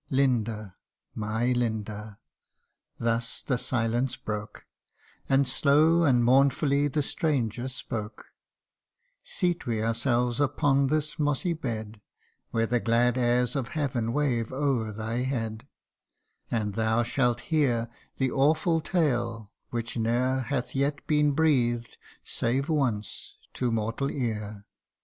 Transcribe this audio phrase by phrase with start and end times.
[0.09, 0.77] "Linda!
[1.13, 2.17] my Linda!"
[2.97, 4.65] thus the silence broke,
[5.29, 8.25] And slow and mournfully the stranger spoke,"
[9.37, 12.01] Seat we ourselves upon this mossy bed,
[12.49, 15.67] Where the glad airs of heaven wave o'er thy head,
[16.49, 17.87] And thou shalt hear
[18.17, 24.65] the awful tale which ne'er Hath yet been breathed, save once, to mortal ear.